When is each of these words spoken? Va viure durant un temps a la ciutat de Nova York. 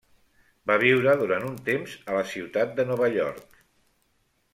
Va 0.69 0.77
viure 0.83 1.11
durant 1.19 1.45
un 1.49 1.59
temps 1.67 1.93
a 2.13 2.15
la 2.15 2.23
ciutat 2.31 2.73
de 2.81 2.87
Nova 2.93 3.11
York. 3.17 3.61